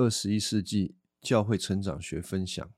[0.00, 2.70] 二十一世纪教会成长学分享。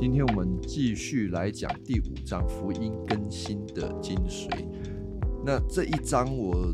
[0.00, 4.48] 今天我们继续来讲第五章福音更新的精髓。
[5.44, 6.72] 那这一章我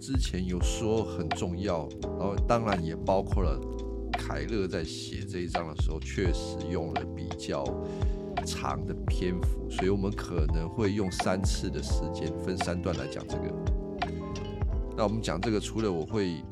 [0.00, 3.60] 之前有说很重要，然后当然也包括了
[4.26, 7.62] 凯勒在写这一章的时候，确实用了比较
[8.46, 13.52] 长的篇幅，所以我们可能会用三次的时间，分三段来讲这个。
[14.96, 16.42] 那我们讲这个，除了我会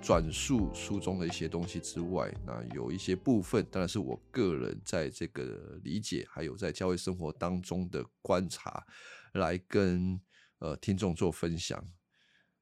[0.00, 8.86] 转述书中的一些东西之外，那有一些部分当然是我个人在这个理解，还有在教会生活当中的观察，
[9.34, 10.18] 来跟
[10.60, 11.84] 呃听众做分享。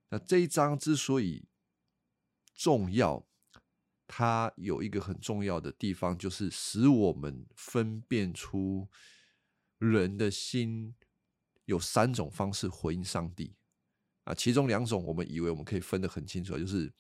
[0.08, 1.46] 那这一章之所以
[2.52, 3.24] 重要，
[4.06, 8.88] 它有一个很重要的地方，就是使我们分辨出
[9.78, 10.94] 人的心
[11.64, 13.54] 有三种方式回应上帝
[14.24, 16.92] 啊，其中两种我们以为我们可以分得很清楚，就是。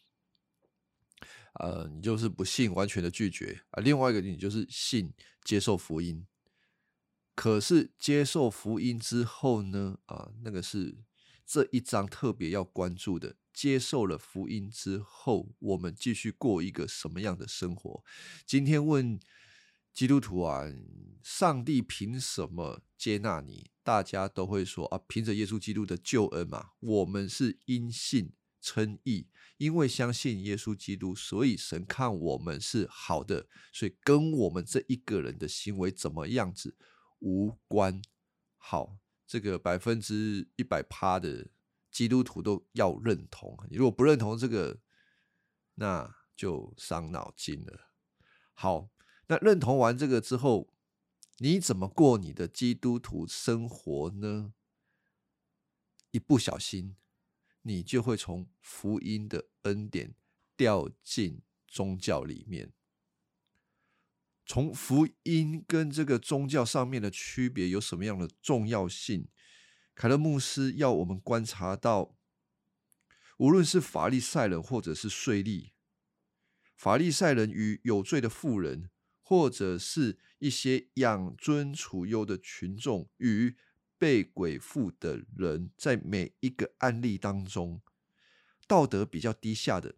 [1.58, 3.80] 呃，你就是不信，完全的拒绝啊。
[3.82, 6.26] 另外一个，你就是信，接受福音。
[7.34, 9.96] 可是接受福音之后呢？
[10.04, 10.98] 啊，那个是
[11.46, 13.36] 这一章特别要关注的。
[13.52, 18.04] 接受了福音之后，我们继续过一个什么样的生活？
[18.44, 19.18] 今天问
[19.94, 20.64] 基督徒啊，
[21.22, 23.70] 上帝凭什么接纳你？
[23.82, 26.72] 大家都会说啊，凭着耶稣基督的救恩嘛。
[26.80, 29.28] 我们是因信称义。
[29.56, 36.76] 因为相信耶稣基督，所以神看我们是好的，所以跟我们这一个人的行为怎么样子
[37.20, 38.02] 无关。
[38.58, 41.48] 好，这个百分之一百趴的
[41.90, 43.58] 基督徒都要认同。
[43.68, 44.78] 你如果不认同这个，
[45.74, 47.90] 那就伤脑筋了。
[48.54, 48.90] 好，
[49.26, 50.72] 那认同完这个之后，
[51.38, 54.54] 你怎么过你的基督徒生活呢？
[56.10, 56.96] 一不小心。
[57.68, 60.14] 你就会从福音的恩典
[60.56, 62.72] 掉进宗教里面。
[64.46, 69.28] 从福音跟这个宗教上面的区别有什么样的重要性？
[69.94, 72.16] 凯勒牧师要我们观察到，
[73.38, 75.72] 无论是法利赛人或者是税吏，
[76.76, 78.88] 法利赛人与有罪的妇人，
[79.20, 83.56] 或者是一些养尊处优的群众与。
[83.98, 87.80] 被鬼附的人，在每一个案例当中，
[88.68, 89.94] 道德比较低下的，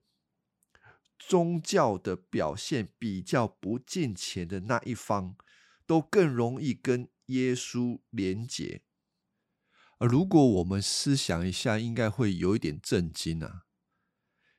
[1.19, 5.37] 宗教的表现比较不近前的那一方，
[5.87, 8.83] 都更容易跟耶稣连结。
[9.99, 13.65] 而如果我们思想一下，应该会有一点震惊啊！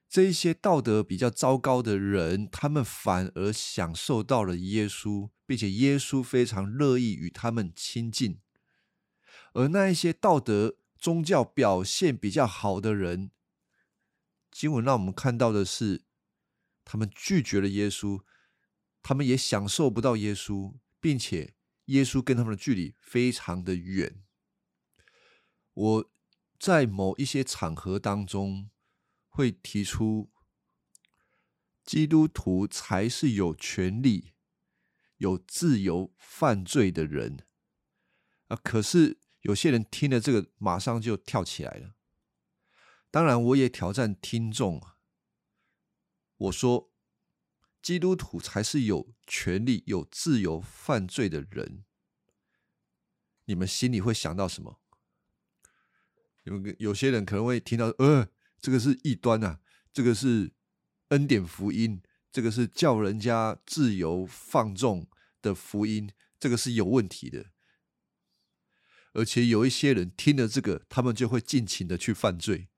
[0.10, 8.42] 这一些道德比较糟糕的人，他们反而享受到了耶稣，并且耶稣非常乐意与他们亲近。
[9.54, 13.32] 而那一些道德宗教表现比较好的人，
[14.52, 16.04] 经文让我们看到的是，
[16.92, 18.24] 他们拒绝了耶稣，
[19.04, 21.54] 他们也享受不到耶稣，并且
[21.86, 24.24] 耶稣跟他们的距离非常的远。
[25.76, 26.12] 我
[26.58, 28.72] 在某一些场合当中
[29.28, 30.32] 会提出，
[31.86, 34.34] 基督徒才是有权利、
[35.18, 37.46] 有自由犯罪的人
[38.48, 38.58] 啊！
[38.64, 39.20] 可是。
[39.44, 41.96] 有些人听了这个，马上就跳起来了。
[43.10, 44.98] 当然，我也挑战听众啊，
[46.40, 46.92] 我说，
[47.82, 51.84] 基督徒才是有权利、有自由犯罪的人。
[53.46, 54.80] 你们心里会想到什么？
[56.44, 58.30] 有有些人可能会听到，呃，
[58.60, 59.60] 这个是异端啊，
[59.92, 60.54] 这个是
[61.10, 62.02] 恩典福音，
[62.32, 65.08] 这个是叫人家自由放纵
[65.42, 67.48] 的福音，这个是有问题的。
[69.14, 72.70] 而且有一些人听了这个，他们就会尽情的去犯罪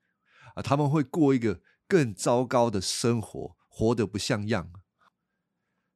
[0.55, 0.63] 啊！
[0.63, 1.61] 他们会过一个
[1.91, 4.72] 更糟糕的生活，活得不像样。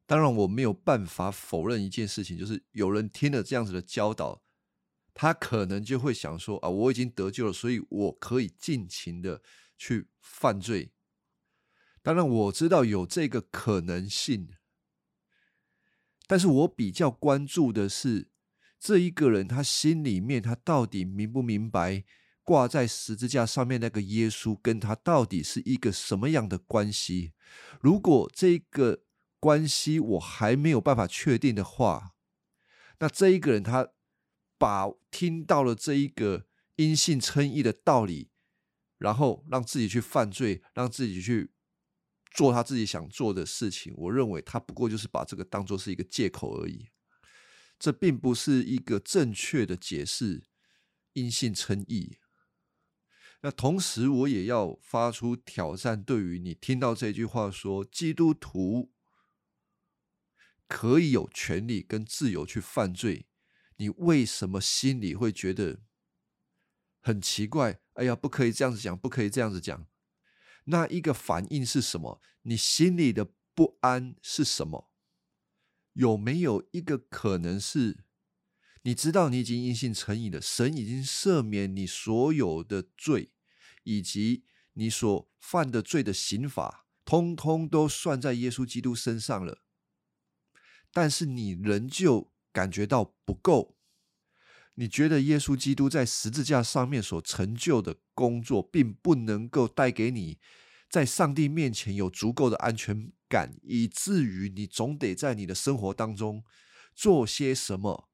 [0.06, 4.44] 当然，我没有办法否认一件事情，就是有人听了这样子的教导，
[5.13, 9.42] 他可能就会想说：啊，我已经得救了，所以我可以尽情的
[9.77, 10.92] 去犯罪。
[12.01, 14.50] 当然，我知道有这个可能性，
[16.27, 18.31] 但是我比较关注的是。
[18.77, 22.03] 这一个人，他心里面，他到底明不明白
[22.45, 27.33] 挂在十字架上面那个耶稣跟他到底是一个什么样的关系？
[27.81, 29.03] 如果这个
[29.39, 32.13] 关系我还没有办法确定的话，
[33.00, 33.89] 那这一个人他
[34.59, 36.45] 把听到了这一个
[36.75, 38.30] 因信称义的道理，
[39.00, 41.51] 然后让自己去犯罪，让自己去
[42.31, 43.92] 做他自己想做的事情。
[43.97, 46.89] 我认为他不过就是把这个当做是一个借口而已，
[47.80, 50.44] 这并不是一个正确的解释
[51.13, 52.19] 因信称义。
[53.45, 58.92] 那同时，我也要发出挑战，对于你听到这句话说基督徒
[60.68, 63.27] 可以有权利跟自由去犯罪，
[63.75, 65.81] 你为什么心里会觉得
[67.03, 67.81] 很奇怪？
[67.94, 69.86] 哎呀，不可以这样子讲，不可以这样子讲。
[70.63, 72.19] 那一个反应是什么？
[72.42, 74.89] 你心里的不安是什么？
[75.94, 78.06] 有没有一个可能是？
[78.81, 83.33] 你知道你已经因信成义了，神已经赦免你所有的罪，
[83.85, 84.43] 以及
[84.73, 89.63] 你所犯的罪的刑罚，通通都算在耶稣基督身上了。
[90.91, 93.77] 但是你仍旧感觉到不够，
[94.75, 100.39] 你觉得耶稣基督在十字架上面所成就的工作，并不能够带给你
[100.89, 106.43] 在上帝面前有足够的安全感，以至于你总得在你的生活当中
[106.93, 108.09] 做些什么。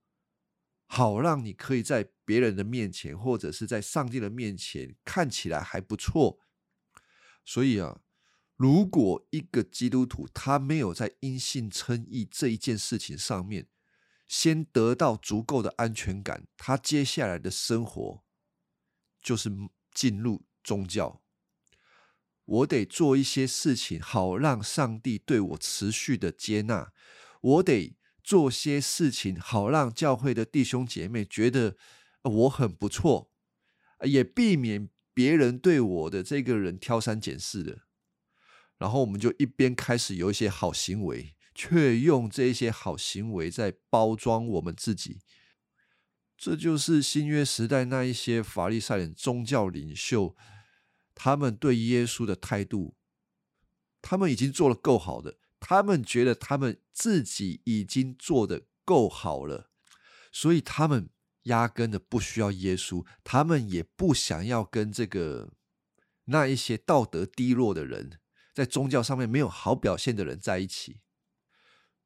[0.87, 6.39] 好，让你可以在别人的面前，或者是在上帝的面前看起来还不错。
[7.43, 7.99] 所以啊，
[8.55, 13.67] 如果一个基督徒他没有在因信称义这一件事情上面
[14.29, 18.23] 先得到足够的安全感，他接下来的生活
[19.21, 19.51] 就是
[19.93, 21.21] 进入宗教。
[22.45, 26.93] 我得做一些事情，好让上帝对我持续的接纳。
[27.41, 27.97] 我得。
[28.23, 31.75] 做些事情，好让教会的弟兄姐妹觉得
[32.23, 33.31] 我很不错，
[34.03, 37.81] 也避免别人对我的这个人挑三拣四的。
[38.77, 45.19] 然后我们就一边开始有一些好行为，却用这些好行为在包装我们自己。
[46.35, 50.35] 这就是新约时代那一些法利赛人宗教领袖，
[51.13, 52.95] 他们对耶稣的态度，
[54.01, 55.37] 他们已经做了够好的。
[55.59, 59.69] 他们觉得他们自己已经做的够好了，
[60.31, 61.07] 所以他们
[61.43, 65.53] 压根的不需要耶稣，他们也不想要跟这个
[66.25, 68.19] 那一些道德低落的人，
[68.53, 70.99] 在宗教上面没有好表现的人在一起。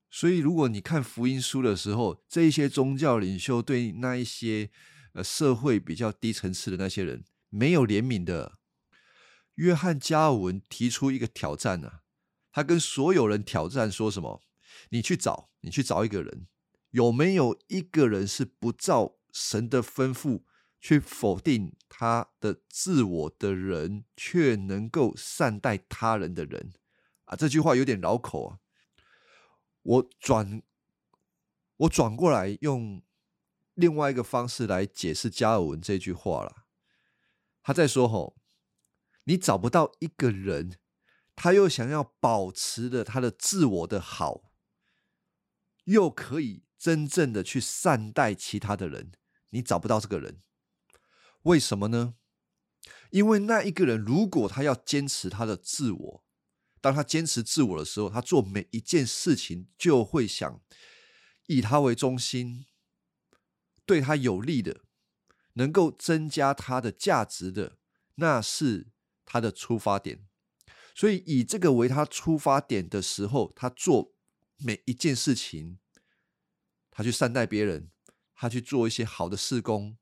[0.10, 4.72] 所以，如果你看福音书的时候，这一些宗教领袖对那一些
[5.14, 8.58] 呃社会比较低层次的那些人没有怜悯的，
[9.56, 12.00] 约翰加尔文提出一个挑战呢。
[12.54, 14.42] 他跟所有人挑战说什么？
[14.92, 16.48] 你去找，你去找一个人，
[16.92, 20.44] 有没有一个人是不照神的吩咐
[20.80, 26.72] 去否定他的自我的人，却能够善待他人的人？
[27.26, 28.60] 啊，这句话有点绕口啊。
[29.82, 30.62] 我转，
[31.76, 33.04] 我转过来用
[33.74, 36.66] 另外一个方式来解释加尔文这句话了。
[37.62, 38.38] 他在说：吼，
[39.26, 40.80] 你找不到一个人。
[41.36, 44.54] 他又想要保持的他的自我的好，
[45.84, 49.12] 又可以真正的去善待其他的人，
[49.56, 50.42] 你找不到这个人，
[51.44, 52.16] 为什么呢？
[53.10, 56.24] 因为那一个人如果他要坚持他的自我，
[56.82, 60.62] 当他坚持自我的时候，他做每一件事情就会想
[61.48, 62.66] 以他为中心，
[63.86, 64.82] 对他有利的，
[65.54, 67.78] 能够增加他的价值的，
[68.16, 68.92] 那是
[69.24, 70.28] 他的出发点。
[70.94, 74.14] 所以以这个为他出发点的时候，他做
[74.58, 75.80] 每一件事情，
[76.92, 77.90] 他去善待别人，
[78.36, 79.98] 他去做一些好的事工，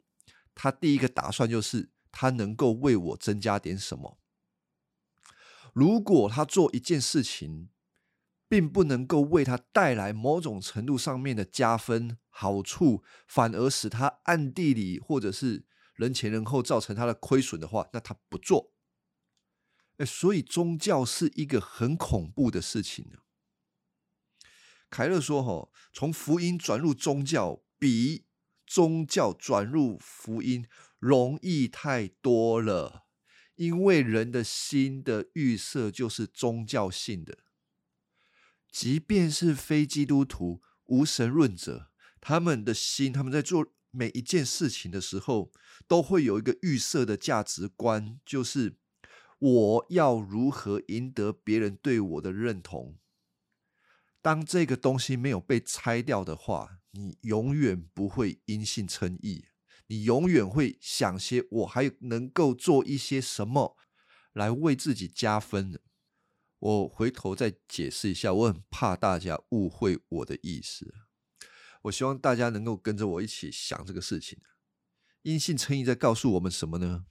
[0.56, 4.18] 他第一个打算就是他能够为我增加点什么。
[5.74, 7.70] 如果他做一件事情，
[8.48, 18.74] 并不能够为他带来某种程度上面的加分好处，反而使他暗地里或者是人前人后造成他的亏损的话，那他不做。
[19.98, 23.20] 哎，所以宗教是一个很恐怖的事情呢。
[24.92, 28.24] 凯勒说：“哈，从福音转入宗教，比
[28.66, 30.66] 宗教转入福音
[31.00, 33.04] 容易太多了，
[33.56, 37.40] 因为人的心的预设就是宗教性的。
[38.72, 45.52] 即便是非基督徒、无神论者，他们的心，他们在做每一件事情的时候，
[45.86, 48.78] 都会有一个预设的价值观，就是。”
[49.40, 52.98] 我要如何赢得别人对我的认同？
[54.22, 59.46] 当这个东西没有被拆掉的话，你永远不会因信称义。
[59.88, 63.76] 你永远会想些我还能够做一些什么
[64.32, 65.80] 来为自己加分。
[66.58, 70.94] 我回头再解释一下，我很怕大家误会我的意思。
[71.84, 74.40] 我希望大家能够跟着我一起想这个事情。
[75.24, 77.06] 因信称义在告诉我们什么呢？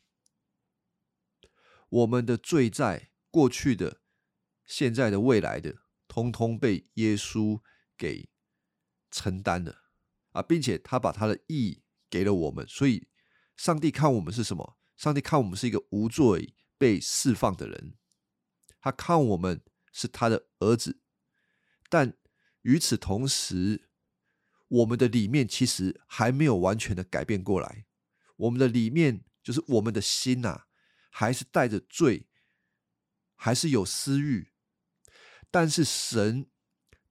[1.91, 4.01] 我们的罪在过去的
[4.65, 7.61] 现在的、未来的，通通被耶稣
[7.99, 8.31] 给
[9.12, 9.83] 承担了
[10.33, 13.07] 啊，并且他把他的义给了我们，所以
[13.57, 14.78] 上帝看我们是什么？
[14.97, 17.97] 上帝看我们是一个无罪被释放的人，
[18.81, 21.00] 他看我们是他的儿子，
[21.88, 22.16] 但
[22.62, 23.88] 与此同时，
[24.69, 27.87] 我们的里面其实还没有完全的改变过来，
[28.37, 30.64] 我们的里面就是我们的心呐，
[31.11, 32.28] 还是带着罪，
[33.35, 34.52] 还是有私欲，
[35.50, 36.47] 但是神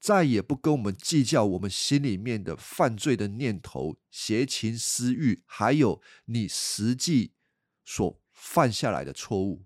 [0.01, 7.35] 再也不跟我们计较我们心里面的犯罪的念头、邪情私欲，还有你实际。
[7.83, 9.65] 所犯下来的错误，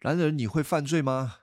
[0.00, 1.38] 然而你会犯罪吗？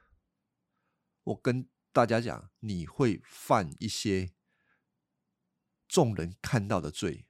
[1.24, 4.34] 我跟大家讲，你会犯一些
[5.88, 7.26] 众人看到的罪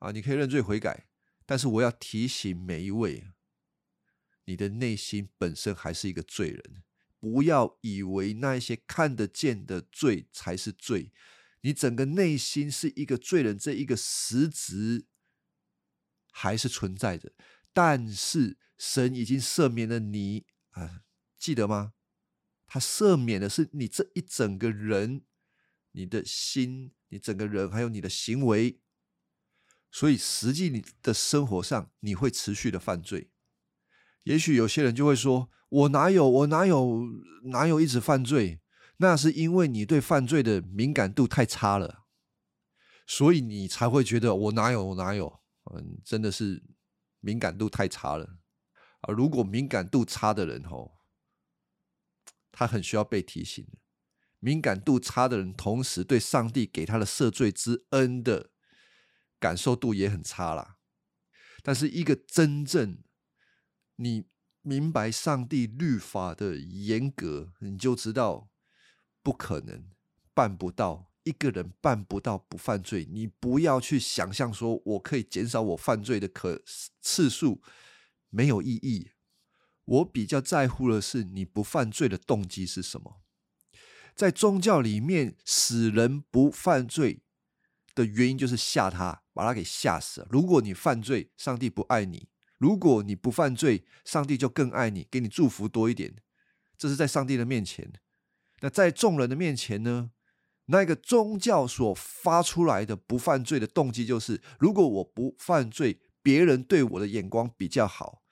[0.00, 0.10] 啊！
[0.10, 1.08] 你可以认罪悔改，
[1.46, 3.30] 但是我要提醒每一位，
[4.44, 6.82] 你的内心本身还是一个罪人，
[7.20, 11.12] 不要以为那一些看得见的罪才是罪，
[11.62, 15.06] 你整个内心是一个罪人，这一个实质
[16.30, 17.32] 还是存在着。
[17.72, 21.02] 但是神已经赦免了你啊，
[21.36, 21.94] 记得吗？
[22.66, 25.22] 他赦免的是你这一整个人，
[25.92, 28.80] 你的心，你整个人，还有你的行为。
[29.90, 33.30] 所以实际你的生活上，你会持续的犯罪。
[34.24, 36.28] 也许有些人就会说：“我哪有？
[36.28, 37.02] 我哪有？
[37.44, 38.60] 哪有一直犯罪？”
[38.98, 42.06] 那是因为你对犯罪的敏感度太差了，
[43.06, 44.84] 所以你才会觉得我哪有？
[44.86, 45.40] 我哪有？
[45.74, 46.62] 嗯，真的是。
[47.20, 48.38] 敏感度太差了
[49.00, 49.12] 啊！
[49.12, 50.98] 如果敏感度差的人吼，
[52.52, 53.66] 他很需要被提醒。
[54.38, 58.52] 敏感度差的人，同时对上帝给他的赦罪之恩的
[59.40, 60.78] 感受度也很差啦。
[61.60, 63.02] 但是，一个真正
[63.96, 64.28] 你
[64.68, 68.50] 明白上帝律法的严格，你就知道
[69.22, 69.88] 不可能
[70.34, 71.10] 办不到。
[71.24, 76.62] 一个人办不到不犯罪，你不要去想象说我可以减少我犯罪的可
[77.00, 77.62] 次数，
[78.30, 79.10] 没有意义。
[79.84, 83.20] 我比较在乎的是你不犯罪的动机是什么。
[84.14, 87.22] 在宗教里面，使人不犯罪
[87.94, 90.28] 的原因就是吓他，把他给吓死了。
[90.30, 96.14] 如果你犯罪，上帝不爱你；如果你不犯罪，上帝就更爱你，给你祝福多一点。
[96.76, 97.92] 这是在上帝的面前。
[98.60, 100.10] 那在众人的面前呢？
[100.70, 108.22] 那个宗教所发出来的不犯罪的动机，就是如果我不犯罪，别人对我的眼光比较好；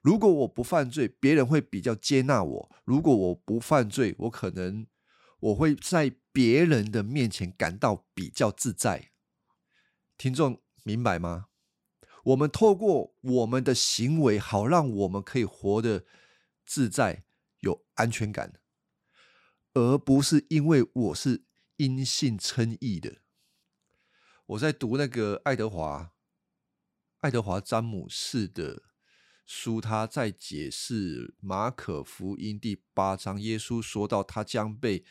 [0.00, 4.86] 如果我不犯罪，别人会比较接纳我；如果我不犯罪，我可能
[5.40, 9.10] 我会在别人的面前感到比较自在。
[10.16, 11.46] 听众明白吗？
[12.24, 16.04] 我们透过我们的行为，好让我们可以活得
[16.64, 17.24] 自在、
[17.60, 18.60] 有安全感，
[19.74, 21.44] 而不是因为我是。
[21.80, 23.22] 因信称义的，
[24.44, 26.12] 我在读那个爱德华
[27.20, 28.82] 爱德华詹姆士的
[29.46, 35.06] 书，他在解释马可福音第八章，耶稣说到他将被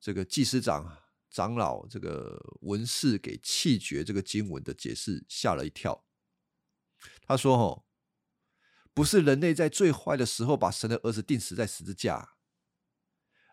[0.00, 0.98] 这个祭司长、
[1.30, 6.04] 长老、这个文士给弃绝，这个经文的解释吓了一跳。
[7.26, 7.84] 他说：“哦，
[8.94, 12.34] 不是人类在最坏的时候把神的儿子钉死在十字架，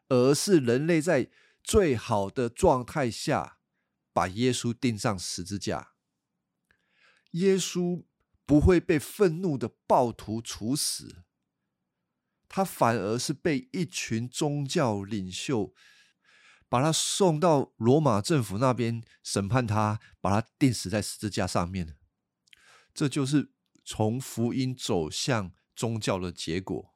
[0.08, 1.30] 而是人类在。”
[1.62, 3.60] 最好的状态下，
[4.14, 5.92] 把耶稣钉上十字架。
[7.32, 8.06] 耶稣
[8.46, 11.26] 不会被愤怒的暴徒处死，
[12.48, 15.76] 他反而是被一群宗教领袖
[16.70, 21.99] 把他送到罗马政府那边审判他，把他钉死在十字架上面。
[22.94, 23.52] 这就是
[23.84, 26.94] 从福音走向宗教的结果。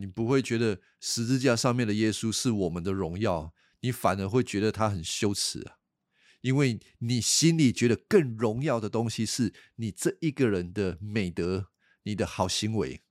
[0.00, 3.54] 你不会觉得十字架上面的耶稣是我们的荣耀。
[3.84, 5.78] 你反而会觉得他很羞耻啊，
[6.40, 11.72] 因为你心里觉得更荣耀的东西是你这一个人的美德、
[12.04, 13.02] 你的好行为，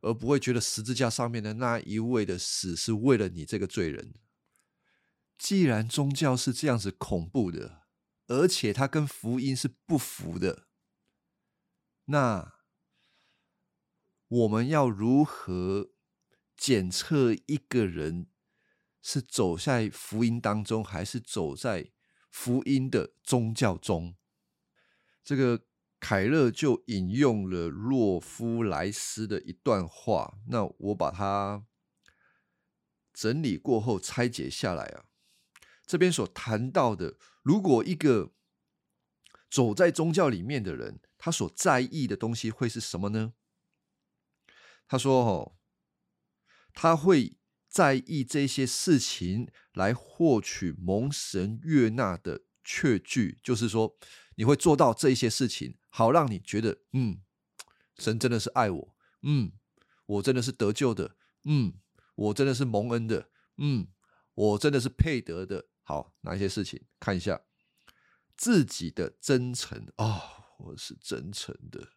[0.00, 4.14] 而不会觉得十字架上面的那一位的死是为了你这个罪人。
[5.36, 7.82] 既然宗教是这样子恐怖的，
[8.28, 10.65] 而且它跟福音是不符的，
[12.06, 12.54] 那
[14.28, 15.90] 我们要如何
[16.56, 18.26] 检测一个人？
[19.08, 21.92] 是走在福音当中，还是走在
[22.28, 24.16] 福音的宗教中？
[25.22, 25.64] 这个
[26.00, 30.38] 凯勒就引用了洛夫莱斯的一段话。
[30.48, 31.64] 那我把它
[33.14, 35.04] 整理过后拆解下来啊。
[35.86, 38.32] 这边所谈到的，如果一个
[39.50, 43.34] 走在宗教里面的人，他所在意的东西会是什么呢？
[44.88, 45.56] 他说：“哦，
[46.72, 47.36] 他会。”
[47.68, 53.98] 在意这些事情来获取蒙神悦纳的确据，就是说
[54.36, 57.20] 你会做到这些事情，好让你觉得，嗯，
[57.98, 59.52] 神真的是爱我，嗯，
[60.06, 61.74] 我真的是得救的，嗯，
[62.14, 63.88] 我真的是蒙恩的，嗯，
[64.32, 65.66] 我真的是配得的。
[65.82, 66.82] 好，哪一些事情？
[66.98, 67.42] 看一下
[68.36, 71.92] 自己的真诚啊，我是真诚的。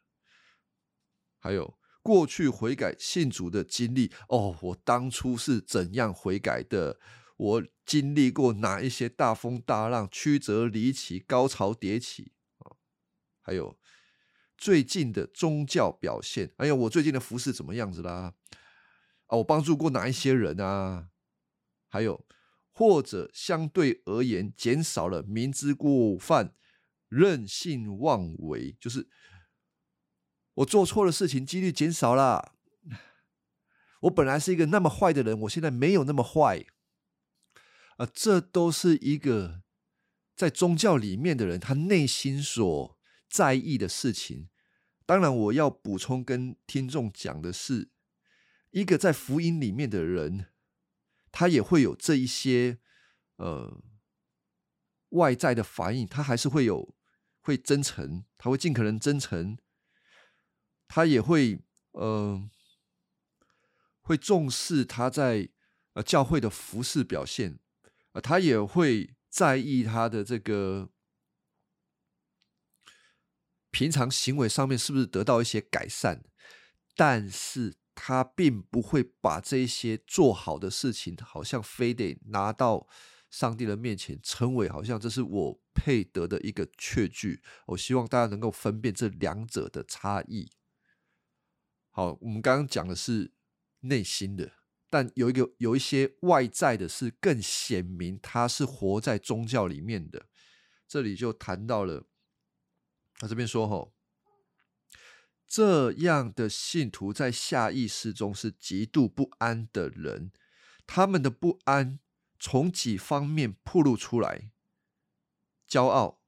[1.38, 7.00] 还有过去悔改信主的经历哦，我当初是怎样悔改的？
[7.38, 12.76] 我经历过哪一些大风大浪、曲折离奇、高潮迭起啊？
[13.42, 13.78] 还有
[14.58, 18.34] 最近的宗教表现，哎呀，我最近的服饰怎么样子啦？
[19.28, 21.10] 啊，我帮助过哪一些人啊？
[21.88, 22.26] 还有。
[22.80, 26.56] 或者相对而言，减少了明知故犯、
[27.10, 29.10] 任性妄为，就是
[30.54, 32.54] 我做错的事情几率减少了。
[34.04, 36.68] 我本来是一个那么坏的人，我现在没有那么坏。
[37.98, 39.62] 啊，这都是一个
[40.34, 42.98] 在宗教里面的人他内心所
[43.30, 44.48] 在意的事情。
[45.06, 47.90] 当然，我要补充跟听众讲的是，
[48.72, 50.49] 一个在福音里面的人。
[51.32, 52.80] 他也会有这一些
[53.38, 53.82] 呃
[55.10, 56.96] 外在的反应，他还是会有
[57.40, 59.58] 会真诚，他会尽可能真诚，
[60.88, 62.50] 他也会呃
[64.02, 65.50] 会重视他在
[65.94, 67.60] 呃教会的服饰表现，
[68.12, 70.90] 呃他也会在意他的这个
[73.72, 76.24] 平常行为上面是不是得到一些改善，
[76.96, 77.79] 但是。
[78.02, 82.88] 他并不会把这些做好的事情，好像非得拿到
[83.30, 87.44] 上帝的面前，称为好像这是我配得的一个确据。
[87.68, 90.50] 我希望大家能够分辨这两者的差异。
[91.90, 93.34] 好，我们刚刚讲的是
[93.82, 94.54] 内心的，
[94.90, 100.28] 但有一个有一些外在的，是更显明他是活在宗教里面的。
[100.88, 102.08] 这里就谈到了，
[103.16, 103.92] 他这边说哈。
[105.50, 110.32] 这样的信徒在下意识中是极度不安的人，
[110.86, 112.00] 他们的不安
[112.40, 114.52] 从几方面暴露出来：
[115.68, 116.22] 骄傲，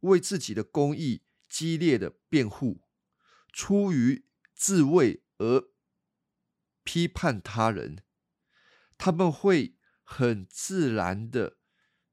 [0.00, 2.82] 为自己的公义激烈的辩护，
[3.52, 5.68] 出于自卫而
[6.84, 8.04] 批判他人，
[8.96, 11.56] 他们会很自然的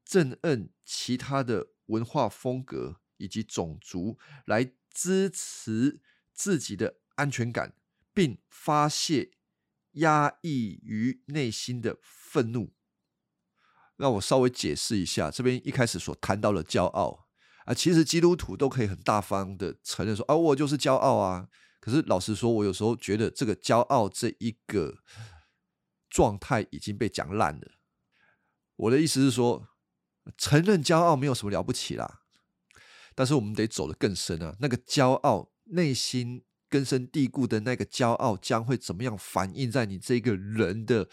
[0.04, 6.00] 憎恨其他的文化风格以及种族，来支持。
[6.42, 7.74] 自己的安全感，
[8.14, 9.32] 并发泄
[9.92, 12.72] 压抑于内心的愤怒。
[13.96, 17.28] 让我稍微解释一下，这边一开始所谈到的骄傲
[17.66, 21.50] 啊，其实基督徒都可以很大方的承认说啊，我就是骄傲啊。
[21.78, 24.96] 可是老实说，我有时候觉得这个骄傲这一个
[26.08, 27.72] 状态已经被讲烂了。
[28.76, 29.68] 我的意思是说，
[30.38, 32.22] 承认骄傲没有什么了不起啦，
[33.14, 35.52] 但是我们得走得更深啊，那个骄傲。
[35.70, 41.08] 内心根深蒂固的那个骄傲将会怎么样反映在你这个人的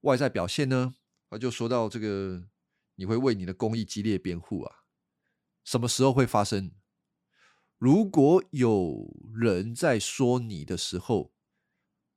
[0.00, 0.94] 外在表现呢？
[1.30, 2.46] 他就说到这个，
[2.96, 4.84] 你会为你的公益激烈辩护啊？
[5.64, 6.72] 什么时候会发生？
[7.78, 11.32] 如果有人在说你的时候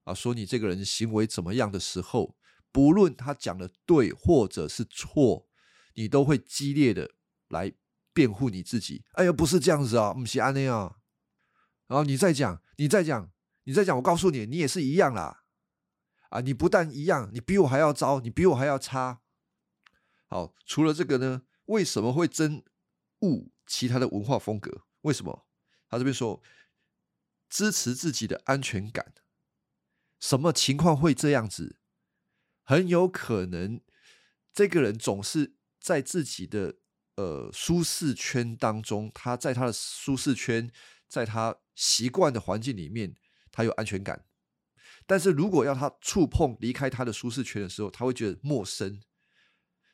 [0.03, 2.37] 啊，说你这个人行为怎么样的时候，
[2.71, 5.47] 不论他讲的对或者是错，
[5.95, 7.11] 你都会激烈的
[7.47, 7.73] 来
[8.13, 9.03] 辩护你自己。
[9.13, 10.96] 哎呀，不是这样子啊，不是安那样。
[11.87, 13.31] 然后你再讲，你再讲，
[13.63, 15.43] 你再讲，我告诉你，你也是一样啦，
[16.29, 19.21] 啊，你不但一样，你比我还要糟，你比我还要差。
[20.27, 22.63] 好，除了这个呢，为什么会憎
[23.19, 24.83] 恶其他的文化风格？
[25.01, 25.47] 为什么？
[25.87, 26.43] 他这边说，
[27.49, 29.13] 支持自己的安全感，
[30.19, 31.79] 什么情况会这样子？
[32.63, 33.79] 很有可能，
[34.51, 36.75] 这个人总是在自己的
[37.15, 40.69] 呃舒适圈当中，他在他的舒适圈。
[41.07, 43.15] 在他习惯的环境里面，
[43.51, 44.25] 他有安全感。
[45.05, 49.01] 但是如果要他触碰离开他的舒适圈的时候，他会觉得陌生。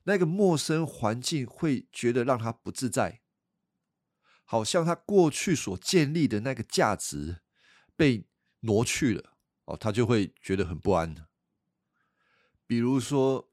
[0.04, 3.22] 那个陌生环境会觉得让他不自在，
[4.44, 7.42] 好像他过去所建立的那个价值
[7.96, 8.28] 被
[8.62, 11.28] 挪去了哦，他就会觉得很不安。
[12.68, 13.53] 比如说。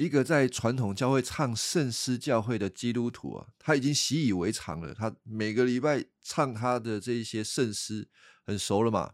[0.00, 4.94] 一个在传统教会唱圣诗教会的基督徒啊，他已经习以为常了。
[4.94, 8.08] 他每个礼拜唱他的这一些圣诗，
[8.46, 9.12] 很熟了嘛。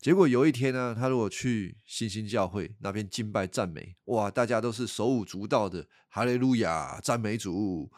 [0.00, 7.90] 结果有一天呢，他如果去新兴教会那边敬拜赞美，哇，大家都是手舞足蹈的，哈利路亚，赞美主，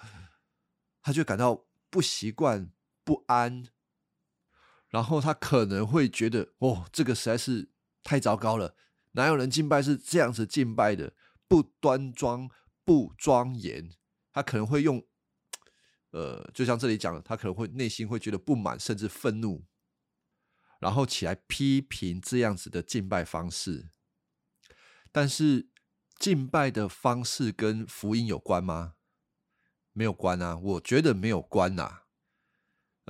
[1.03, 2.71] 他就感到不习惯、
[3.05, 3.65] 不安，
[4.89, 7.69] 然后他可能会觉得，哦，这个实在是
[8.03, 8.75] 太糟糕了，
[9.11, 11.13] 哪有人敬拜是这样子敬拜的？
[11.53, 12.49] 不端庄、
[12.83, 13.91] 不庄严，
[14.33, 15.07] 他可能会用，
[16.13, 19.67] 呃，就像这里讲的，他可能会内心会觉得不满，甚至愤怒，
[20.79, 23.91] 然后起来批评这样子的敬拜方式。
[25.13, 25.69] 但是，
[26.19, 28.95] 敬拜的方式跟福音有关吗？
[29.93, 32.05] 没有关啊，我觉得没有关呐。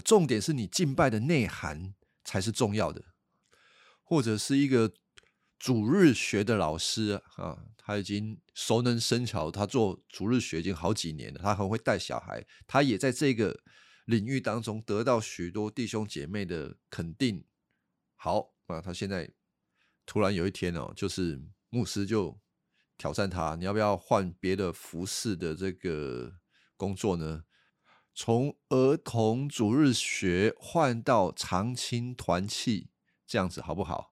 [0.05, 3.15] 重点是你敬拜的内涵才是重要的，
[4.03, 4.95] 或者是一个。
[5.63, 13.63] 主日学的老师啊，他已经熟能生巧，他做主日学已经好几年了，他很会带小孩，他也在这个
[14.07, 17.47] 领域当中得到许多弟兄姐妹的肯定。
[18.17, 19.31] 好啊，他现在
[20.05, 22.41] 突然有一天哦，就是牧师就
[22.99, 26.41] 挑战他，你要不要换别的服饰的这个
[26.77, 27.45] 工作呢？
[28.13, 32.91] 从儿童主日学换到长青团契，
[33.29, 34.12] 这样子好不好？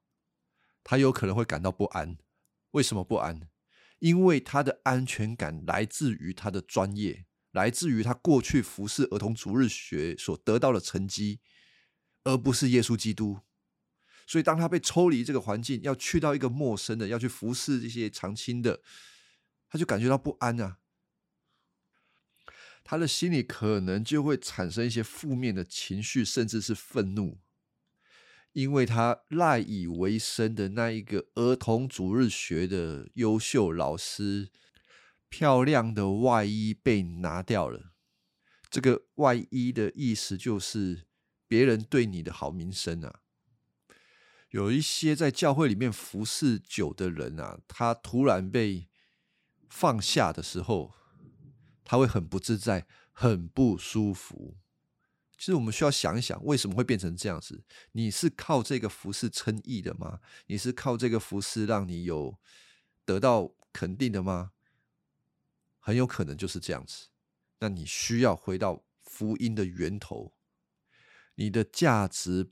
[0.83, 2.17] 他有可能会感到不安，
[2.73, 3.49] 为什么不安？
[3.99, 11.41] 因为他的安全感来自于他的专业，来自于他过去服侍儿童主日学所得到的成绩，
[12.25, 13.41] 而不是耶稣基督。
[14.27, 18.81] 所以，当他被抽离这个环境，要去到一个陌生的，要去服侍这些长青的，
[19.69, 20.79] 他就感觉到不安啊。
[22.83, 27.41] 他的心里可能就会产生一些负面的情绪，甚至是愤怒。
[28.53, 34.51] 因为他赖以为生的那一个儿童主日学的优秀老师，
[35.29, 37.93] 漂亮的外衣被拿掉了。
[38.69, 41.07] 这个外衣的意思就是
[41.47, 43.21] 别人对你的好名声啊。
[44.51, 48.89] 有一些在教会里面服侍久的人啊，他突然被
[49.69, 50.93] 放下的时候，
[51.85, 54.57] 他会很不自在，很不舒服。
[55.41, 57.65] 其实我们需要想一想，为什么会变成这样子？
[57.93, 60.21] 你是靠这个服饰称义的吗？
[60.49, 62.39] 你是靠这个服饰让你有
[63.07, 64.53] 得到肯定的吗？
[65.79, 67.09] 很有可能就是这样子。
[67.61, 70.35] 那你需要回到福音的源头。
[71.37, 72.51] 你的价值、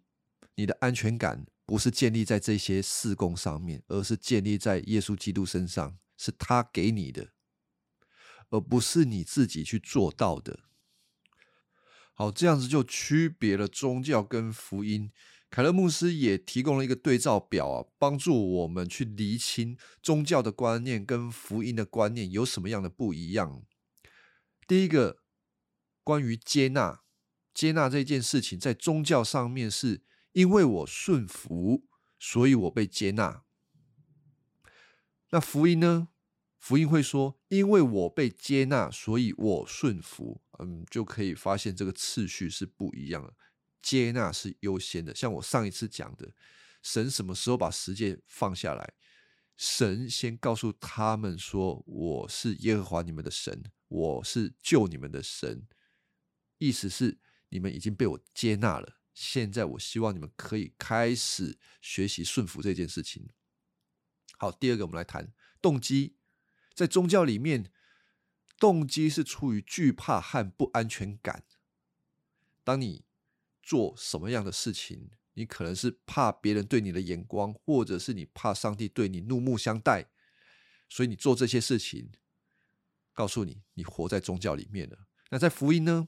[0.54, 7.32] 你的安全感，不是建立在这些事工上面，而是建立在耶稣基督身上，是他给你的，
[8.48, 10.60] 而不是你自己去做到的。
[12.18, 15.12] 好，这样子就区别了宗教跟福音。
[15.50, 23.62] 凯勒牧师也提供了一个对照表啊，帮助我们去厘清宗教的观念跟福音的观念有什么样的不一样。
[24.66, 25.18] 第一个，
[26.02, 27.02] 关于接纳，
[27.54, 30.02] 接纳这件事情，在宗教上面是
[30.32, 31.84] 因为我顺服，
[32.18, 33.44] 所以我被接纳。
[35.30, 36.08] 那福音呢？
[36.58, 43.32] 福音会说：“因为我被接纳，所以我顺服。”嗯，就可以发现这个次序是不一样的。
[43.80, 45.14] 接纳是优先的。
[45.14, 46.34] 像我上一次讲的，
[46.82, 48.94] 神什么时候把十诫放下来？
[49.56, 55.66] 神先告诉他们说：“我是耶和华你们的神，我是救你们的神。”
[56.58, 57.18] 意思是
[57.50, 58.98] 你们已经被我接纳了。
[59.14, 63.28] 现在我希望你们可以开始学习顺服这件事情。
[64.38, 66.17] 好，第二个，我们来谈动机。
[66.78, 67.72] 在宗教里面，
[68.56, 71.42] 动机是出于惧怕和不安全感。
[72.62, 73.04] 当你
[73.60, 80.08] 做什么样的事情，你可能是怕别人对你的眼光，或者是你怕上帝对你怒目相待，
[80.88, 82.12] 所以你做这些事情。
[83.12, 85.08] 告诉你，你活在宗教里面了。
[85.30, 86.06] 那在福音呢？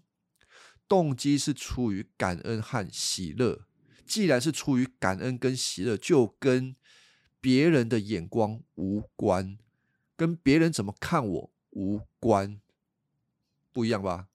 [0.87, 3.67] 动机是出于感恩和喜乐。
[4.07, 6.77] 既然是出于感恩跟喜乐，就跟
[7.41, 9.59] 别人的眼光无关。
[10.21, 12.61] 跟别人怎么看我无关，
[13.73, 14.29] 不一样吧？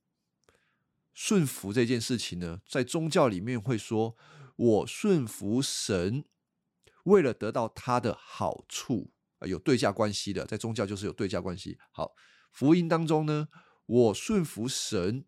[1.13, 4.17] 顺服这件事情呢，在宗教里面会说，
[4.55, 6.25] 我顺服神，
[7.03, 11.77] 为了得到他的好处有对价关系的，在宗教就是有对价关系。
[11.91, 12.15] 好，
[12.49, 13.49] 福音当中呢，
[13.85, 15.23] 我顺服神，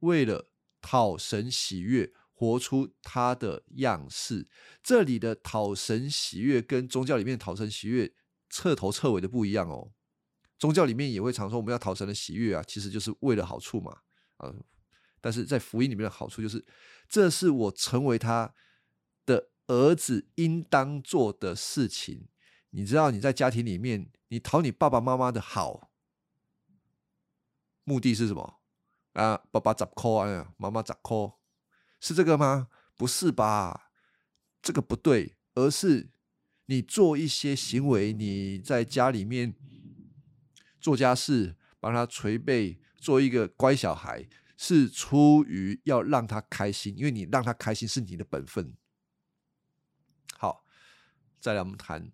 [0.00, 0.50] 为了
[0.82, 4.50] 讨神喜悦，活出他的样式。
[4.82, 8.12] 这里的讨神喜悦跟宗教里面讨神喜悦。
[8.54, 9.90] 彻头彻尾的不一样哦，
[10.60, 14.02] 宗教里面也会常说我们要讨神的喜悦啊，其实就是为了好处嘛，
[14.36, 14.54] 啊，
[15.20, 16.64] 但是在福音里面的好处就是，
[17.08, 18.54] 这是我成为他
[19.26, 22.28] 的儿子应当做的事情。
[22.70, 25.90] 你知道你在家庭里面，你讨你爸爸妈妈的好，
[27.82, 28.60] 目的是什么
[29.14, 29.38] 啊？
[29.50, 30.54] 爸爸咋抠啊？
[30.56, 31.40] 妈妈咋抠？
[31.98, 32.68] 是这个吗？
[32.94, 33.90] 不是吧？
[34.62, 36.13] 这个不对，而是。
[36.66, 39.54] 你做一些行为，你在家里面
[40.80, 48.74] 做家事，帮他捶背，做一个乖小孩，是出于要让他开心，因为你让他开心是你的本分。
[50.38, 50.64] 好，
[51.38, 52.10] 再来我们谈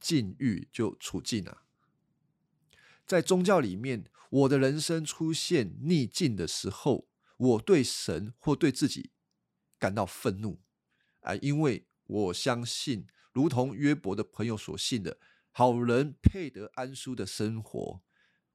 [0.00, 1.62] 境遇就处境啊。
[3.06, 9.10] 在宗教里面，我的人生出现逆境的时候，我对神或对自己
[9.78, 10.60] 感到愤怒
[11.20, 15.18] 啊，因为我相信，如同约伯的朋友所信的，
[15.50, 18.00] 好人配得安舒的生活。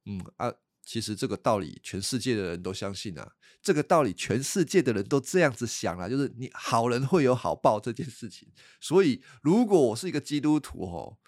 [0.06, 3.36] 嗯啊，其实这个道理，全世界的人都相信啊。
[3.62, 8.50] 这个道理，全世界的人都这样子想啊，就是你好人会有好报这件事情。
[8.80, 11.18] 所以，如果我是一个基督徒哦，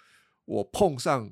[0.43, 1.31] 我碰上。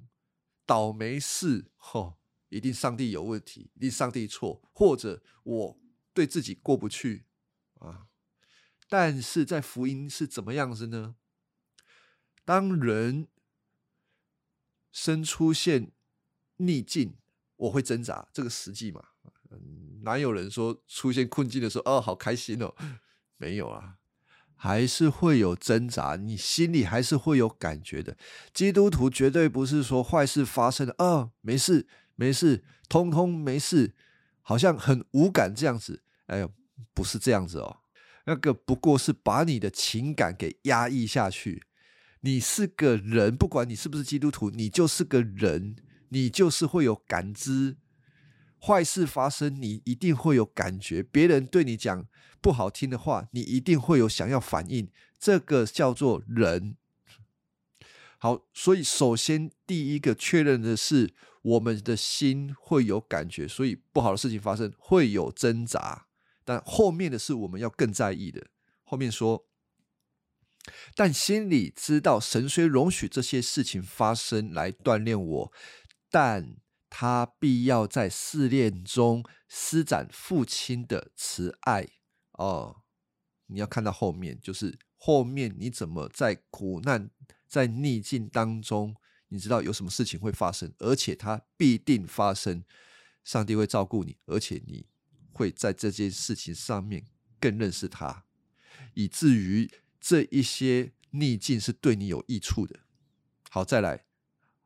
[0.63, 5.81] 倒霉事，吼，一定上帝有问题，一定上帝错，或者我
[6.13, 7.25] 对自己过不去
[7.79, 8.07] 啊。
[8.88, 11.15] 但是在福音是怎么样子呢？
[12.45, 13.27] 当人
[14.91, 15.91] 生出现
[16.58, 17.15] 逆境，
[17.56, 19.04] 我会挣扎，这个实际嘛？
[20.04, 22.73] 哪有人说出现困境的时候，哦，好开心哦？
[23.38, 23.97] 没有啊。
[24.56, 28.15] 还是会有挣扎，你心里还是会有感觉的。
[28.54, 33.95] 基督徒绝对不是说坏事发生了，啊，没事没事，通通没事，
[34.41, 36.04] 好像很无感这样子。
[36.27, 36.51] 哎呦，
[36.93, 37.77] 不是这样子哦，
[38.25, 41.63] 那个不过是把你的情感给压抑下去。
[42.21, 45.75] 你是个人，不管你是不是基督徒，你就是个人，
[46.10, 47.77] 你就是会有感知。
[48.60, 51.01] 坏事发生，你一定会有感觉。
[51.01, 52.05] 别人对你讲
[52.39, 54.88] 不好听的话，你一定会有想要反应。
[55.19, 56.77] 这个叫做人。
[58.19, 66.05] 好，所以首先第一个确认的是，我们的心会有感觉，所以不好的事情发生会有挣扎。
[66.45, 68.45] 但后面的是我们要更在意的。
[68.84, 69.47] 后面说，
[70.95, 75.54] 但心里知道神虽容许这些事情发生来锻炼我，
[76.10, 76.58] 但。
[76.93, 81.88] 他必要在试炼中施展父亲的慈爱
[82.34, 82.82] 哦。
[83.45, 87.10] 你要看到后面，就是后面你怎么在苦难、
[87.47, 88.93] 在逆境当中，
[89.30, 92.62] 你知道有什么事情会发生，而且它必定发生。
[93.24, 94.86] 上帝会照顾你，而且你
[95.32, 97.06] 会在这件事情上面
[97.39, 98.26] 更认识他，
[98.95, 102.79] 以至于这一些逆境是对你有益处的。
[103.49, 104.05] 好，再来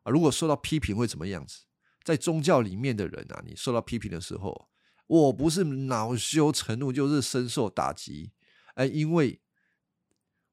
[0.03, 1.65] 啊，如果受到批评会怎么样子？
[2.03, 4.69] 在宗教里面的人啊，你受到批评的时候，
[5.07, 8.31] 我不是恼羞成怒，就是深受打击。
[8.75, 9.41] 哎，因为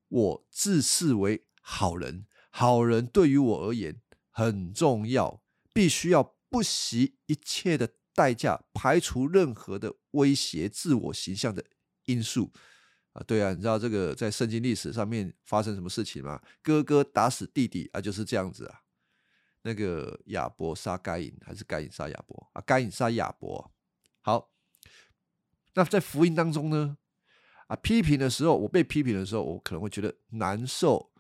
[0.09, 5.43] 我自视为好人，好人对于我而言很重要，
[5.75, 11.65] 必须要不惜一切的代价，排除任何的威胁自我形象的
[12.07, 12.51] 因素
[13.13, 13.23] 啊。
[13.27, 16.41] 对啊，你知道这个在圣经历史上面发生什么事情吗？
[16.63, 18.83] 哥哥打死弟弟啊，就是这样子啊。
[19.63, 22.63] 那个亚伯杀该隐，还是该隐杀亚伯啊？
[22.67, 23.73] 该隐杀亚伯。
[24.21, 24.51] 好，
[25.75, 26.99] 那在福音当中呢？
[27.69, 31.13] 啊，批评的时候，我被批评的时候，我可能会觉得难受，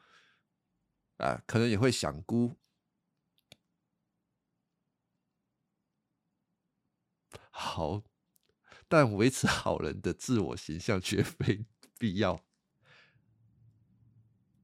[1.18, 2.58] 啊，可能也会想哭。
[7.50, 8.02] 好，
[8.88, 11.64] 但维持好人的自我形象绝非
[12.02, 12.42] 必要。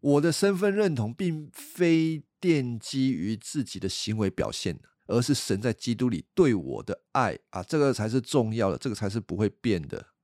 [0.00, 2.24] 我的身份认同并非。
[2.40, 10.14] 奠基于自己的行为表现，而是神在基督里对我的爱啊，这个才是重要的，这个才是不会变的。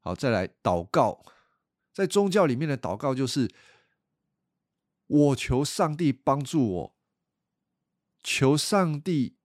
[0.00, 1.22] 好，再来祷告，
[1.92, 3.50] 在宗教里面的祷告就是
[5.08, 6.96] 我求上帝帮助我，
[8.22, 9.36] 求上帝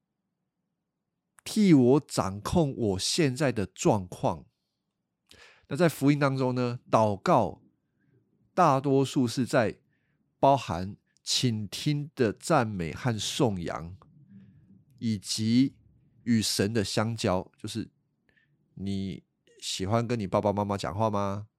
[1.43, 4.46] 替我掌控我现在的状况。
[5.67, 7.61] 那在福音当中呢，祷告
[8.53, 9.79] 大多数是在
[10.39, 10.95] 包含。
[11.29, 13.97] 倾听的赞美和颂扬，
[14.97, 15.75] 以及
[16.23, 17.89] 与神的相交，就是
[18.75, 19.25] 你
[19.59, 21.49] 喜欢跟你爸爸妈妈讲话吗？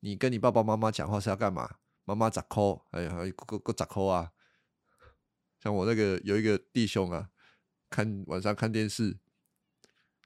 [0.00, 1.76] 你跟你爸爸妈妈讲话是要干嘛？
[2.04, 2.84] 妈妈咋抠？
[2.90, 3.14] 哎呀，
[3.46, 4.32] 哥哥咋抠啊？
[5.60, 7.30] 像我那个有一个弟兄啊，
[7.88, 9.16] 看晚上看电视，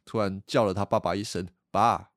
[0.07, 2.12] 突然叫了他爸爸一声“爸”，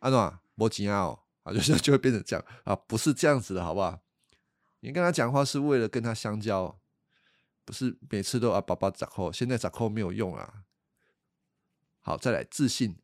[0.00, 4.00] 安诺莫吉奥啊，就是 就会变成这样啊，不是这样子的，好不好？
[4.80, 6.78] 你跟他讲话是为了跟他相交，
[7.64, 10.64] 不是每次都啊，爸爸掌控，现在掌控没有用啊。
[12.00, 12.96] 好，再来自信。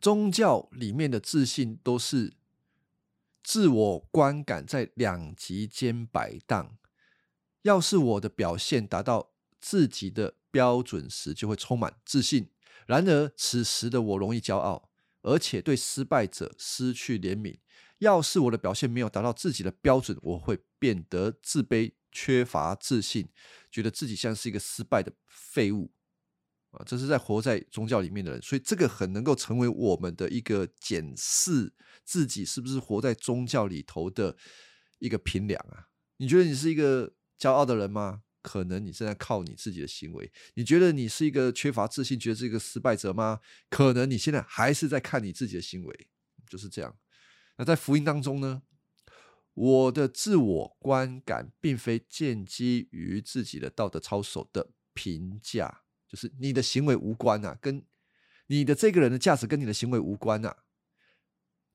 [0.00, 2.34] 宗教里面的自信都是
[3.42, 6.76] 自我观感在两极间摆荡。
[7.62, 12.50] 要是我的表现达到自己的标准时，就会充满自信。
[12.86, 14.89] 然而此时的我容易骄傲，
[15.22, 17.58] 而且对失败者失去怜悯。
[17.98, 23.28] 要是我的表现没有达到自己的标准，我会变得自卑、缺乏自信，
[23.70, 25.92] 觉得自己像是一个失败的废物
[26.70, 26.82] 啊！
[26.86, 34.36] 这是在活在宗教里面的人，所以这个很能够成为我们的一个检视自己是不是活在宗教里头的
[34.98, 35.88] 一个评量啊！
[36.16, 38.22] 你觉得你是一个骄傲的人吗？
[38.42, 40.30] 可能你正在靠你自己的行为。
[40.54, 43.40] 你觉得你是一个缺乏自信、觉得是一个失败者吗？
[43.68, 46.08] 可能你现在还是在看你自己的行为，
[46.48, 46.96] 就是这样。
[47.56, 48.62] 那在福音当中呢？
[49.52, 57.84] 我的自我观感并非建基于自己的道德操守的评价，就是你的行为无关啊，跟
[58.46, 60.58] 你的这个人的价值跟你的行为无关啊。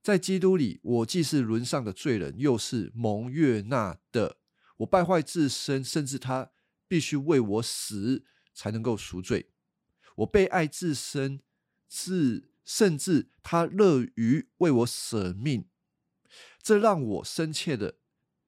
[0.02, 4.38] 在基督里，我既是沦丧的罪人，又是蒙悦纳的。
[4.78, 6.50] 我败坏自身，甚至他
[6.88, 9.50] 必须为我死才能够赎罪。
[10.16, 11.40] 我被爱至深，
[11.88, 15.68] 至甚至他乐于为我舍命。
[16.62, 17.98] 这让我深切的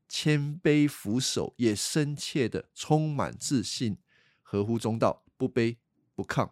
[0.08, 3.98] 谦卑俯首，也深切的充满自信，
[4.42, 5.76] 合乎中道，不卑
[6.14, 6.50] 不亢。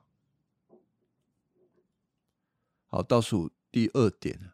[2.87, 4.53] 好，倒数第二点，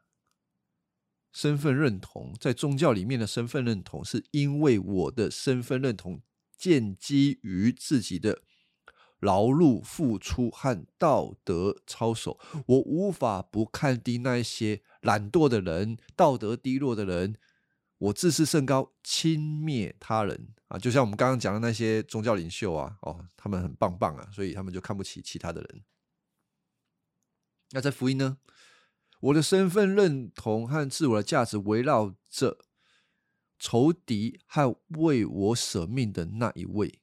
[1.31, 6.23] 身份认同在宗教里面的身份认同，是因为我的身份认同
[6.63, 8.43] 建基于自己的
[9.19, 14.83] 劳碌付出和道德操守，我无法不看低那些。
[15.01, 17.35] 懒惰的人，道德低落的人，
[17.99, 20.79] 我自视甚高，轻蔑他人啊！
[20.79, 25.83] 就像我们刚刚讲的那些宗教领袖啊，哦，他们很棒棒啊，所以他们就看不起其他的人。
[27.73, 28.39] 那在福音呢？
[29.19, 32.59] 我的身份认同和自我的价值围绕着
[33.65, 36.99] 仇敌和为我舍命的那一位。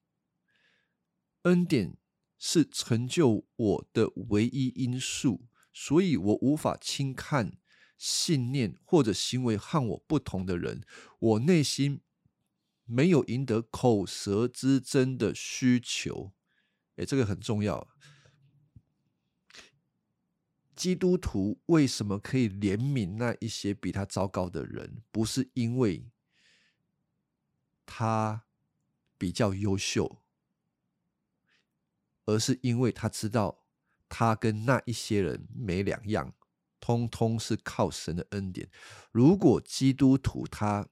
[1.44, 1.96] 恩典
[2.38, 7.58] 是成就我的唯一因素，所以我无法轻看。
[7.98, 10.82] 信念或者行为和我不同的人，
[11.20, 12.02] 我内心
[12.84, 16.34] 没有赢得口舌之争的需求。
[16.98, 17.90] 哎，这个很重要。
[20.76, 25.02] 基督徒为什么可以怜悯那一些比他糟糕的人？
[25.12, 26.06] 不是因为
[27.92, 28.46] 他
[29.18, 30.22] 比较优秀，
[32.26, 33.64] 而是因为他知道
[34.08, 36.36] 他跟那一些人没两样。
[36.82, 38.72] 通通是靠神的恩典。
[39.12, 40.88] 如果基督徒他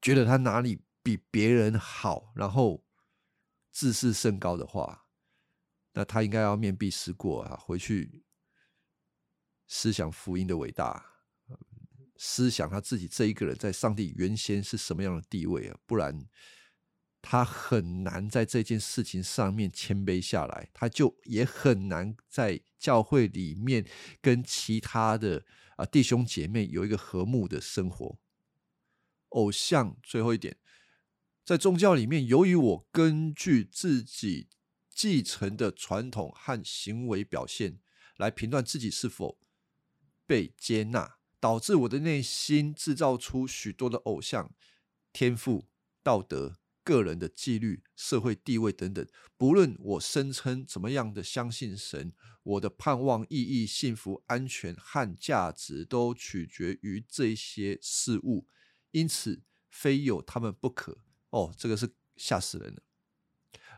[0.00, 2.82] 觉得他哪里比别人好，然后
[3.70, 5.06] 自视甚高的话，
[5.92, 8.24] 那他应该要面壁思过啊，回去
[9.66, 11.17] 思想福音的伟大，
[12.18, 16.28] 思想他自己这一个人在上帝原先是什么样的地位啊，不然。
[17.20, 23.84] 他很难在这件事情上面谦卑下来，他就也很难在教会里面
[24.22, 25.44] 跟其他的
[25.76, 28.18] 啊弟兄姐妹有一个和睦的生活。
[29.30, 30.56] 偶像最后一点，
[31.44, 34.48] 在宗教里面，由于我根据自己
[34.88, 37.80] 继承的传统和行为表现
[38.16, 39.40] 来评断自己是否
[40.24, 44.52] 被接纳，导致我的内心制造出许多的偶像、
[45.12, 45.68] 天赋、
[46.02, 46.58] 道德。
[46.84, 58.46] 个人的纪律、社会地位等等，不论我声称怎么样的相信神，我的盼望、意义、幸福、安全和价值都取决于这些事物，
[58.92, 60.96] 因此非有他们不可。
[61.28, 62.82] 哦，这个是吓死人了！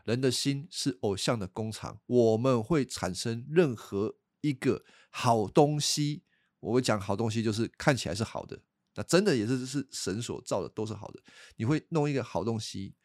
[0.05, 6.23] 人的心是偶像的工厂，我们会产生任何一个好东西。
[6.61, 8.63] 我会讲好东西，就是看起来是好的，
[8.95, 11.21] 那真的也是是神所造的，都是好的。
[11.57, 12.95] 你会弄一个好东西。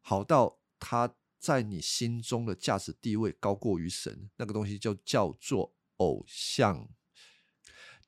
[0.00, 6.88] 好到他在你心中的价值地位高过于神，那个东西就叫做偶像。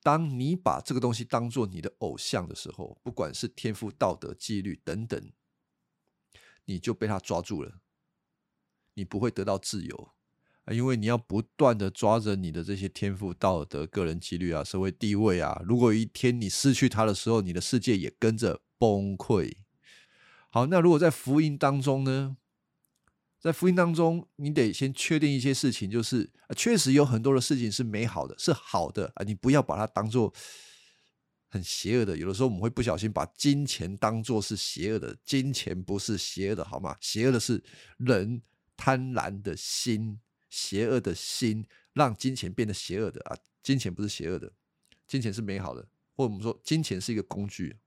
[0.01, 5.33] 当你把这个东西当做你的偶像的时候，不管是天赋、道德、纪律等等，
[6.63, 7.81] 你就被他抓住了。
[8.93, 10.13] 你不会得到自由，
[10.71, 15.61] 因为你要不断的抓着你的这些天赋、道德、个人纪律啊、社会地位啊。
[15.65, 19.51] 如果一天你失去它的时候，你的世界也跟着崩溃。
[20.49, 22.37] 好，那如果在福音当中呢？
[23.39, 29.23] 在福音当中，你得先确定一些事情，就是确实有很多的事情是美好的，是好的啊！
[29.23, 30.33] 你不要把它当做
[31.47, 32.17] 很邪恶的。
[32.17, 36.97] 有的时候我们会不小心把金钱当做是邪恶的，金钱不是邪恶的，好吗？
[36.99, 37.63] 邪恶的是
[37.95, 38.41] 人
[38.75, 40.19] 贪婪的心，
[40.49, 43.37] 邪恶的心让金钱变得邪恶的啊！
[43.61, 44.53] 金钱不是邪恶的，
[45.07, 47.77] 金钱是美好的，或者我们说金钱是一个工具。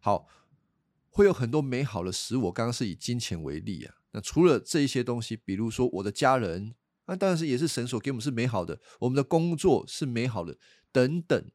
[0.00, 0.28] 好。
[1.14, 2.44] 会有很多美好的事物。
[2.44, 3.96] 我刚刚是以金钱为例啊。
[4.12, 6.74] 那除了这一些东西，比如说我的家人，
[7.04, 8.80] 那当然是也是神所给我们是美好的。
[9.00, 10.56] 我们的工作是美好的，
[10.90, 11.50] 等等。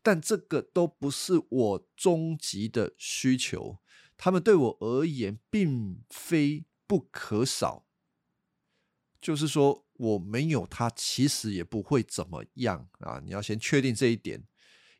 [0.00, 3.80] 但这个都不是我终极的需求。
[4.16, 7.88] 他们对我而言并非不可少。
[9.24, 13.22] 就是说我没有他，其实也不会怎么样啊。
[13.24, 14.46] 你要先确定这一点。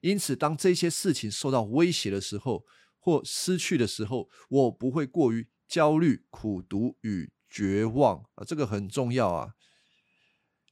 [0.00, 2.64] 因此，当这些事情受到威胁的时候，
[2.98, 9.52] 或失去的时候，我不会过于焦虑、苦读与绝望啊，这个很重要啊。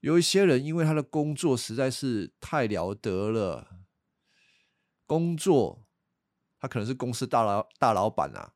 [0.00, 3.68] 有一些人因为他的工作实在是太了得了，
[5.04, 5.86] 工作
[6.58, 8.54] 他可能是公司大老大老板啊，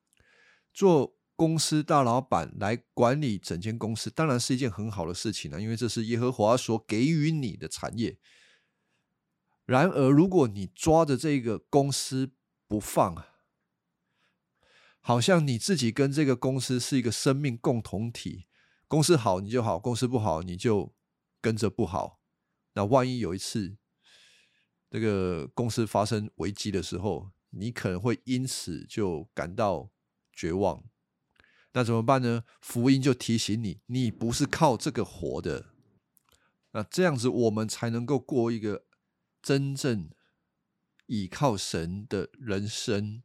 [0.72, 8.18] 做公司大老板来管理整间公司，当然是一件很好的事情啊，因为这是耶和华所给予你的产业。
[9.66, 12.32] 然而，如果你抓着这个公司
[12.66, 13.22] 不放，
[15.00, 18.46] 好像你自己跟这个公司是一个生命共同体，
[18.88, 20.94] 公司好你就好，公司不好你就
[21.40, 22.20] 跟着不好。
[22.72, 23.76] 那万一有一次
[24.90, 29.90] 这个公司发生危机的时候，你可能会因此就感到
[30.32, 30.84] 绝望。
[31.76, 32.44] 那怎么办呢？
[32.62, 35.66] 福音就提醒你，你不是靠这个活的。
[36.72, 38.86] 那这样子，我们才能够过一个。
[39.42, 40.10] 真正
[41.06, 43.22] 倚靠神的人生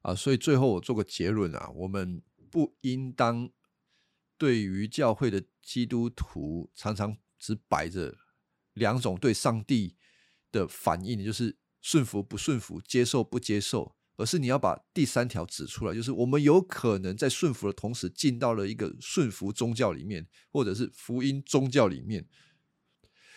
[0.00, 3.50] 啊，所以最后我做个结论啊，我们不应当
[4.38, 8.16] 对于教会的基督徒常常只摆着
[8.72, 9.98] 两种对上帝
[10.50, 22.26] 的反应，就是顺服不顺服、接受不接受，而是你要把第三条指出来，就是我们有可能在顺服的同时进到了一个顺服宗教里面，或者是福音宗教里面。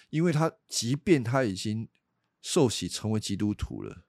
[0.09, 1.87] 因为他即便他已经
[2.41, 4.05] 受洗成为基督徒了，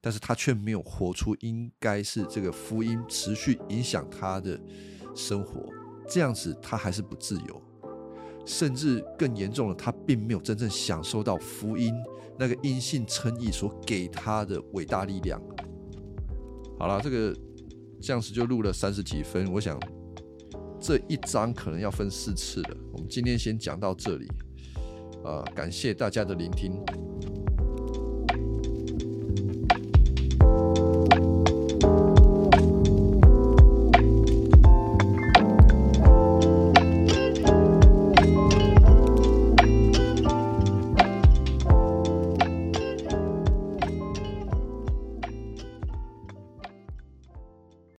[0.00, 4.58] 但是他却没有活出应该是这个福音持续影响他的
[5.14, 5.70] 生活，
[6.08, 7.62] 这样子他还是不自由，
[8.46, 11.94] 甚至更严重了，他并没有真正享受到福音
[12.38, 15.40] 那个因信称义所给他的伟大力量。
[16.78, 17.36] 好了，这个
[18.00, 19.78] 这样子就录了三十几分，我想
[20.80, 24.26] 这一章可能要分四次了，我们今天先讲到这里。
[25.24, 26.72] 呃，感谢大家的聆听。